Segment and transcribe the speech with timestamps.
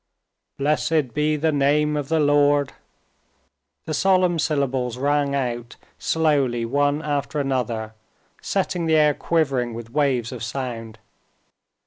[0.57, 2.73] "Blessed be the name of the Lord,"
[3.85, 7.93] the solemn syllables rang out slowly one after another,
[8.41, 10.97] setting the air quivering with waves of sound.